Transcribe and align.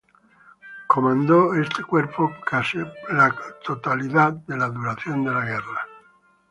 Comandó 0.87 1.53
este 1.53 1.83
Cuerpo 1.83 2.31
por 2.35 2.43
casi 2.43 2.79
la 3.11 3.35
totalidad 3.63 4.33
de 4.33 4.57
la 4.57 4.65
duración 4.67 5.23
de 5.23 5.31
la 5.31 5.41
guerra. 5.45 5.87